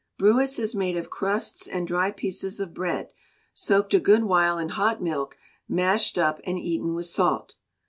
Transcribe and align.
Brewis 0.17 0.57
is 0.57 0.73
made 0.73 0.97
of 0.97 1.11
crusts 1.11 1.67
and 1.67 1.85
dry 1.87 2.09
pieces 2.09 2.59
of 2.59 2.73
bread, 2.73 3.11
soaked 3.53 3.93
a 3.93 3.99
good 3.99 4.23
while 4.23 4.57
in 4.57 4.69
hot 4.69 4.99
milk, 4.99 5.37
mashed 5.69 6.17
up, 6.17 6.41
and 6.43 6.57
eaten 6.57 6.95
with 6.95 7.05
salt. 7.05 7.57